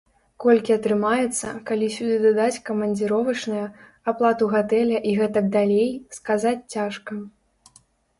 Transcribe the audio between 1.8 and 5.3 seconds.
сюды дадаць камандзіровачныя, аплату гатэля і